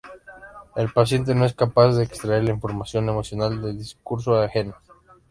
[0.75, 4.73] El paciente no es capaz de extraer la información emocional del discurso ajeno.